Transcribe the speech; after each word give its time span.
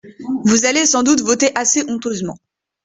Vous 0.45 0.65
allez 0.65 0.87
sans 0.87 1.03
doute 1.03 1.21
voter 1.21 1.51
assez 1.53 1.87
honteusement. 1.87 2.39